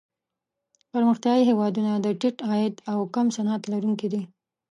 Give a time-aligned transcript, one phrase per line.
[0.91, 4.21] پرمختیايي هېوادونه د ټیټ عاید او کم صنعت لرونکي دي.